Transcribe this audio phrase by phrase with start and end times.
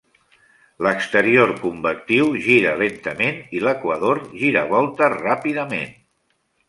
[0.85, 5.93] L'exterior convectiu gira lentament i l'equador giravolta ràpidament.